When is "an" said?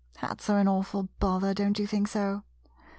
0.57-0.67